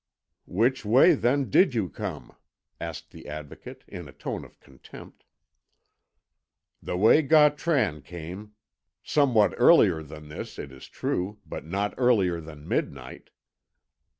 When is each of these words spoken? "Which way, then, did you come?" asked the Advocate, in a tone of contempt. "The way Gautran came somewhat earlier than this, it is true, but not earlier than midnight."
"Which 0.47 0.83
way, 0.83 1.13
then, 1.13 1.51
did 1.51 1.75
you 1.75 1.87
come?" 1.87 2.35
asked 2.79 3.11
the 3.11 3.27
Advocate, 3.27 3.83
in 3.87 4.07
a 4.07 4.11
tone 4.11 4.43
of 4.43 4.59
contempt. 4.59 5.25
"The 6.81 6.97
way 6.97 7.21
Gautran 7.21 8.01
came 8.01 8.53
somewhat 9.03 9.53
earlier 9.57 10.01
than 10.01 10.29
this, 10.29 10.57
it 10.57 10.71
is 10.71 10.87
true, 10.87 11.37
but 11.45 11.65
not 11.67 11.93
earlier 11.99 12.41
than 12.41 12.67
midnight." 12.67 13.29